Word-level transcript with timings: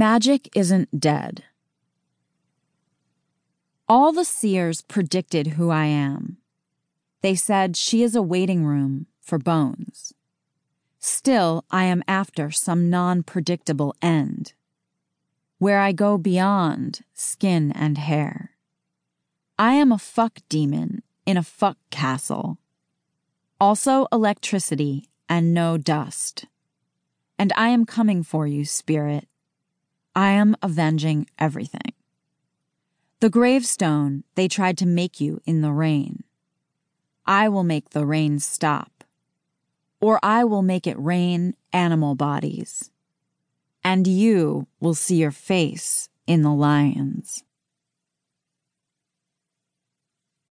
Magic 0.00 0.48
isn't 0.56 0.98
dead. 0.98 1.44
All 3.86 4.12
the 4.12 4.24
seers 4.24 4.80
predicted 4.80 5.58
who 5.58 5.68
I 5.68 5.84
am. 5.84 6.38
They 7.20 7.34
said 7.34 7.76
she 7.76 8.02
is 8.02 8.16
a 8.16 8.22
waiting 8.22 8.64
room 8.64 9.08
for 9.20 9.36
bones. 9.36 10.14
Still, 11.00 11.66
I 11.70 11.84
am 11.84 12.02
after 12.08 12.50
some 12.50 12.88
non 12.88 13.22
predictable 13.22 13.94
end, 14.00 14.54
where 15.58 15.80
I 15.80 15.92
go 15.92 16.16
beyond 16.16 17.00
skin 17.12 17.70
and 17.70 17.98
hair. 17.98 18.52
I 19.58 19.74
am 19.74 19.92
a 19.92 19.98
fuck 19.98 20.38
demon 20.48 21.02
in 21.26 21.36
a 21.36 21.42
fuck 21.42 21.76
castle. 21.90 22.56
Also, 23.60 24.06
electricity 24.10 25.10
and 25.28 25.52
no 25.52 25.76
dust. 25.76 26.46
And 27.38 27.52
I 27.54 27.68
am 27.68 27.84
coming 27.84 28.22
for 28.22 28.46
you, 28.46 28.64
spirit. 28.64 29.26
I 30.14 30.30
am 30.30 30.56
avenging 30.62 31.28
everything. 31.38 31.92
The 33.20 33.30
gravestone 33.30 34.24
they 34.34 34.48
tried 34.48 34.78
to 34.78 34.86
make 34.86 35.20
you 35.20 35.40
in 35.44 35.60
the 35.60 35.72
rain. 35.72 36.24
I 37.26 37.48
will 37.48 37.64
make 37.64 37.90
the 37.90 38.06
rain 38.06 38.38
stop. 38.38 39.04
Or 40.00 40.18
I 40.22 40.44
will 40.44 40.62
make 40.62 40.86
it 40.86 40.98
rain 40.98 41.54
animal 41.72 42.14
bodies. 42.14 42.90
And 43.84 44.06
you 44.06 44.66
will 44.80 44.94
see 44.94 45.16
your 45.16 45.30
face 45.30 46.08
in 46.26 46.42
the 46.42 46.52
lions. 46.52 47.44